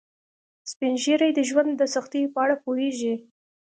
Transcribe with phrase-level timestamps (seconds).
[0.71, 3.15] سپین ږیری د ژوند د سختیو په اړه پوهیږي